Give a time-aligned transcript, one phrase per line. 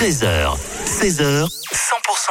[0.00, 1.46] 13h, 16h, 100%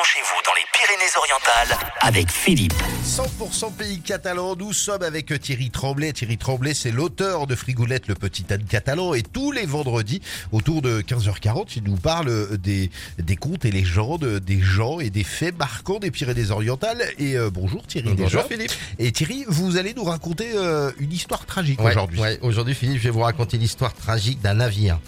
[0.03, 2.73] chez vous dans les Pyrénées-Orientales avec Philippe.
[3.06, 6.11] 100% pays catalan, nous sommes avec Thierry Tremblay.
[6.11, 9.13] Thierry Tremblay, c'est l'auteur de Frigoulette, le petit âne catalan.
[9.13, 10.19] Et tous les vendredis,
[10.51, 12.89] autour de 15h40, il nous parle des,
[13.20, 17.04] des contes et légendes, des gens et des faits marquants des Pyrénées-Orientales.
[17.20, 18.15] Et euh, bonjour Thierry.
[18.15, 18.43] Bonjour déjà.
[18.45, 18.73] Philippe.
[18.97, 22.20] Et Thierry, vous allez nous raconter euh, une histoire tragique Ouais, aujourd'hui.
[22.20, 24.99] ouais, aujourd'hui, Philippe, je vais vous raconter l'histoire tragique d'un navire,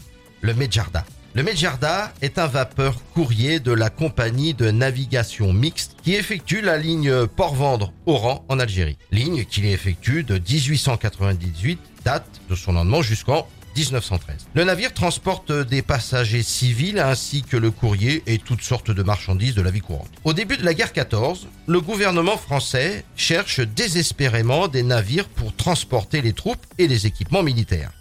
[0.42, 1.04] le Medjarda.
[1.34, 6.76] Le Medjarda est un vapeur courrier de la compagnie de navigation mixte qui effectue la
[6.76, 8.98] ligne Port-Vendre-Oran en Algérie.
[9.14, 14.48] Ligne qu'il effectue de 1898, date de son lancement jusqu'en 1913.
[14.56, 19.56] Le navire transporte des passagers civils ainsi que le courrier et toutes sortes de marchandises
[19.56, 20.12] de la vie courante.
[20.26, 26.22] Au début de la guerre 14, le gouvernement français cherche désespérément des navires pour transporter
[26.22, 27.92] les troupes et les équipements militaires.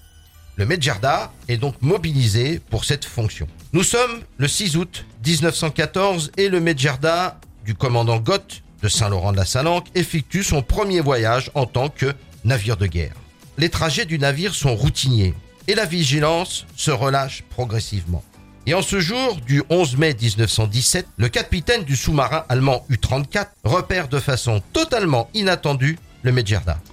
[0.60, 3.48] Le Medjarda est donc mobilisé pour cette fonction.
[3.72, 9.38] Nous sommes le 6 août 1914 et le Medjarda du commandant Gott de Saint-Laurent de
[9.38, 12.12] la Salanque effectue son premier voyage en tant que
[12.44, 13.14] navire de guerre.
[13.56, 15.32] Les trajets du navire sont routiniers
[15.66, 18.22] et la vigilance se relâche progressivement.
[18.66, 24.08] Et en ce jour du 11 mai 1917, le capitaine du sous-marin allemand U-34 repère
[24.08, 26.32] de façon totalement inattendue le.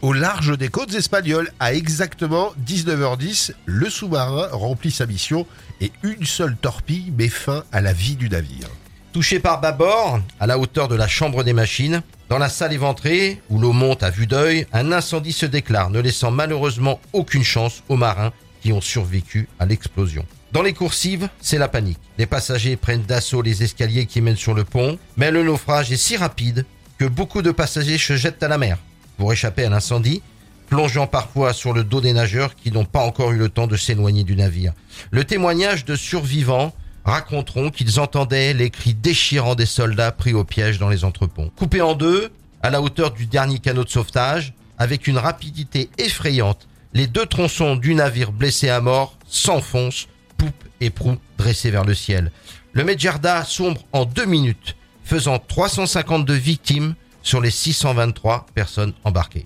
[0.02, 5.45] Au large des côtes espagnoles, à exactement 19h10, le sous-marin remplit sa mission
[5.81, 8.69] et une seule torpille met fin à la vie du navire.
[9.14, 13.42] Touché par bâbord, à la hauteur de la chambre des machines, dans la salle éventrée,
[13.50, 17.84] où l'eau monte à vue d'œil, un incendie se déclare, ne laissant malheureusement aucune chance
[17.89, 20.25] aux marins qui ont survécu à l'explosion.
[20.52, 22.00] Dans les coursives, c'est la panique.
[22.17, 25.97] Les passagers prennent d'assaut les escaliers qui mènent sur le pont, mais le naufrage est
[25.97, 26.66] si rapide
[26.97, 28.78] que beaucoup de passagers se jettent à la mer
[29.18, 30.22] pour échapper à l'incendie,
[30.68, 33.76] plongeant parfois sur le dos des nageurs qui n'ont pas encore eu le temps de
[33.76, 34.74] s'éloigner du navire.
[35.12, 36.74] Le témoignage de survivants
[37.06, 41.52] raconteront qu'ils entendaient les cris déchirants des soldats pris au piège dans les entreponts.
[41.56, 42.30] Coupés en deux,
[42.62, 47.75] à la hauteur du dernier canot de sauvetage, avec une rapidité effrayante, les deux tronçons
[47.75, 52.31] du navire blessé à mort s'enfoncent, poupe et proue dressés vers le ciel.
[52.74, 56.96] Le Medjarda sombre en deux minutes, faisant 352 victimes
[57.28, 59.46] sur les 623 personnes embarquées.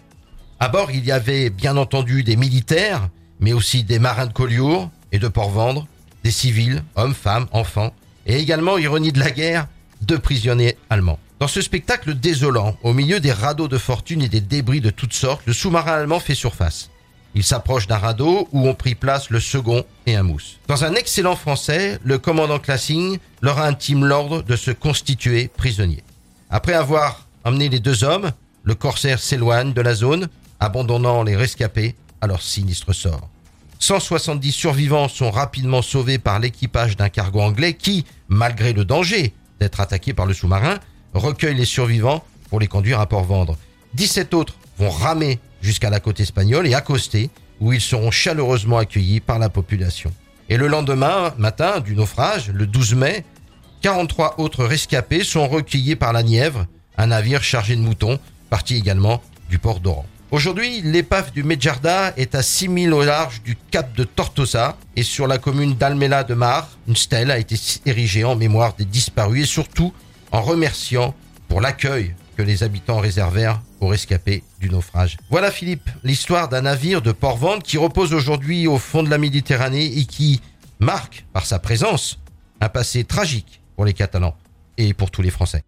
[0.60, 3.10] À bord, il y avait bien entendu des militaires,
[3.40, 5.88] mais aussi des marins de Collioure et de Port-Vendre,
[6.24, 7.92] des civils, hommes, femmes, enfants,
[8.28, 9.68] et également, ironie de la guerre,
[10.02, 11.18] deux prisonniers allemands.
[11.40, 15.14] Dans ce spectacle désolant, au milieu des radeaux de fortune et des débris de toutes
[15.14, 16.92] sortes, le sous-marin allemand fait surface.
[17.34, 20.60] Il s'approche d'un radeau où ont pris place le second et un mousse.
[20.68, 26.04] Dans un excellent français, le commandant Classing leur intime l'ordre de se constituer prisonniers.
[26.52, 28.32] Après avoir emmené les deux hommes,
[28.64, 30.28] le corsaire s'éloigne de la zone,
[30.60, 33.30] abandonnant les rescapés à leur sinistre sort.
[33.80, 39.80] 170 survivants sont rapidement sauvés par l'équipage d'un cargo anglais qui, malgré le danger d'être
[39.80, 40.80] attaqué par le sous-marin,
[41.14, 43.58] recueille les survivants pour les conduire à Port-Vendre.
[43.96, 49.20] 17 autres vont ramer jusqu'à la côte espagnole et accoster, où ils seront chaleureusement accueillis
[49.20, 50.12] par la population.
[50.50, 53.26] Et le lendemain matin du naufrage, le 12 mai,
[53.82, 56.68] 43 autres rescapés sont recueillis par la Nièvre,
[57.02, 58.20] un navire chargé de moutons,
[58.52, 60.06] parti également du port d'Oran.
[60.30, 65.26] Aujourd'hui, l'épave du Medjarda est à 6000 au large du cap de Tortosa et sur
[65.26, 67.56] la commune d'Almela de Mar, une stèle a été
[67.88, 69.94] érigée en mémoire des disparus et surtout
[70.32, 71.16] en remerciant
[71.48, 75.18] pour l'accueil que les habitants réservèrent aux rescapés du naufrage.
[75.32, 79.98] Voilà Philippe, l'histoire d'un navire de Port-Vendre qui repose aujourd'hui au fond de la Méditerranée
[79.98, 80.40] et qui
[80.80, 82.20] marque par sa présence
[82.62, 84.36] un passé tragique pour les Catalans
[84.78, 85.64] et pour tous les Français.